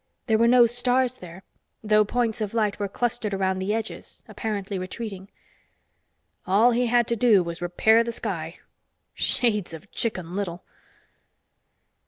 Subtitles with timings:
[0.25, 1.43] There were no stars there,
[1.83, 5.29] though points of light were clustered around the edges, apparently retreating.
[6.47, 8.57] All he had to do was to repair the sky.
[9.13, 10.63] Shades of Chicken Little!